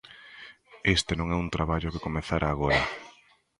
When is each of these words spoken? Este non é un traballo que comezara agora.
Este 0.95 1.13
non 1.15 1.27
é 1.35 1.37
un 1.43 1.49
traballo 1.55 1.91
que 1.93 2.05
comezara 2.07 2.47
agora. 2.49 2.81